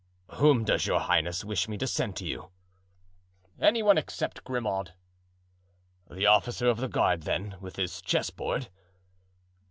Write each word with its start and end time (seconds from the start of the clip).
"Whom 0.33 0.63
does 0.65 0.87
your 0.87 0.99
highness 0.99 1.45
wish 1.45 1.67
me 1.67 1.77
to 1.77 1.85
send 1.85 2.15
to 2.15 2.25
you?" 2.25 2.49
"Any 3.59 3.83
one, 3.83 3.99
except 3.99 4.43
Grimaud." 4.43 4.95
"The 6.09 6.25
officer 6.25 6.67
of 6.69 6.77
the 6.77 6.87
guard, 6.89 7.21
then, 7.21 7.55
with 7.59 7.75
his 7.75 8.01
chessboard?" 8.01 8.69